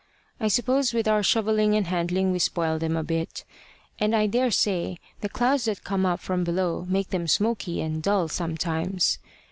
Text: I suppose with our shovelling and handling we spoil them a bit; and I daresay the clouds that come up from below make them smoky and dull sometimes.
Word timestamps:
I 0.39 0.47
suppose 0.47 0.93
with 0.95 1.07
our 1.07 1.21
shovelling 1.21 1.75
and 1.75 1.85
handling 1.85 2.31
we 2.31 2.39
spoil 2.39 2.79
them 2.79 2.97
a 2.97 3.03
bit; 3.03 3.45
and 3.99 4.15
I 4.15 4.25
daresay 4.25 4.97
the 5.19 5.29
clouds 5.29 5.65
that 5.65 5.83
come 5.83 6.07
up 6.07 6.19
from 6.19 6.43
below 6.43 6.87
make 6.89 7.09
them 7.11 7.27
smoky 7.27 7.81
and 7.81 8.01
dull 8.01 8.27
sometimes. 8.27 9.19